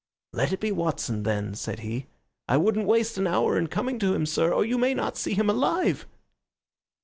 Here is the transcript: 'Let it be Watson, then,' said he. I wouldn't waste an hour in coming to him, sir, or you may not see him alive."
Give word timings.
'Let 0.33 0.51
it 0.51 0.59
be 0.59 0.71
Watson, 0.71 1.21
then,' 1.21 1.53
said 1.53 1.81
he. 1.81 2.07
I 2.47 2.57
wouldn't 2.57 2.87
waste 2.87 3.19
an 3.19 3.27
hour 3.27 3.55
in 3.55 3.67
coming 3.67 3.99
to 3.99 4.15
him, 4.15 4.25
sir, 4.25 4.51
or 4.51 4.65
you 4.65 4.79
may 4.79 4.95
not 4.95 5.15
see 5.15 5.35
him 5.35 5.47
alive." 5.47 6.07